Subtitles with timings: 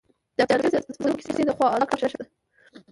[0.37, 2.25] د افسانوي زمرو کیسه د ځواک نښه ده.